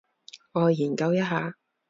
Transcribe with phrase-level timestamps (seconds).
[0.53, 1.53] 我去研究一下